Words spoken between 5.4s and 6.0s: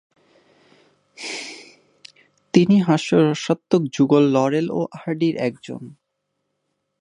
একজন।